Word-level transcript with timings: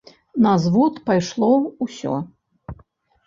На 0.45 0.51
звод 0.63 0.95
пайшло 1.09 1.49
ўсё. 1.87 2.15